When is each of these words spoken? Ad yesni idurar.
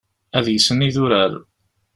Ad 0.37 0.47
yesni 0.51 0.85
idurar. 0.87 1.33